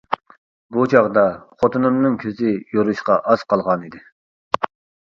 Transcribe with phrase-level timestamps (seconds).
[0.77, 1.25] بۇ چاغدا
[1.65, 4.05] خوتۇنۇمنىڭ كۆزى يورۇشقا ئاز قالغانىدى.